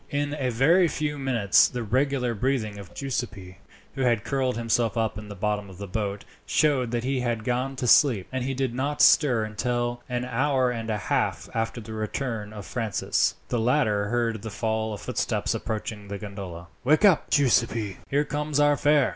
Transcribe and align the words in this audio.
In 0.09 0.33
a 0.39 0.49
very 0.49 0.87
few 0.87 1.19
minutes 1.19 1.67
the 1.67 1.83
regular 1.83 2.33
breathing 2.33 2.79
of 2.79 2.91
Giuseppi, 2.95 3.59
who 3.93 4.01
had 4.01 4.23
curled 4.23 4.57
himself 4.57 4.97
up 4.97 5.15
in 5.15 5.29
the 5.29 5.35
bottom 5.35 5.69
of 5.69 5.77
the 5.77 5.85
boat, 5.85 6.25
showed 6.47 6.89
that 6.89 7.03
he 7.03 7.19
had 7.19 7.43
gone 7.43 7.75
to 7.75 7.85
sleep; 7.85 8.27
and 8.31 8.43
he 8.43 8.55
did 8.55 8.73
not 8.73 9.03
stir 9.03 9.43
until, 9.43 10.01
an 10.09 10.25
hour 10.25 10.71
and 10.71 10.89
a 10.89 10.97
half 10.97 11.49
after 11.53 11.79
the 11.79 11.93
return 11.93 12.51
of 12.51 12.65
Francis, 12.65 13.35
the 13.49 13.59
latter 13.59 14.07
heard 14.07 14.41
the 14.41 14.49
fall 14.49 14.91
of 14.91 15.01
footsteps 15.01 15.53
approaching 15.53 16.07
the 16.07 16.17
gondola. 16.17 16.65
"Wake 16.83 17.05
up, 17.05 17.29
Giuseppi, 17.29 17.97
here 18.09 18.25
comes 18.25 18.59
our 18.59 18.75
fare!" 18.75 19.09